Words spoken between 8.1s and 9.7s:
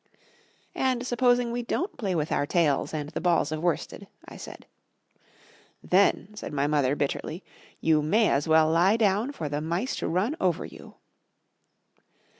as well lie down for the